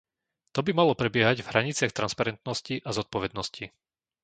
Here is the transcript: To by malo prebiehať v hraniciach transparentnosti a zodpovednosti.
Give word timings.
To 0.57 0.65
by 0.65 0.71
malo 0.79 0.93
prebiehať 1.01 1.37
v 1.45 1.49
hraniciach 1.53 1.93
transparentnosti 1.99 2.75
a 2.81 2.89
zodpovednosti. 2.97 3.63